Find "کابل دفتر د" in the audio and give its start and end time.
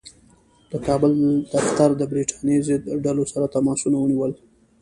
0.87-2.01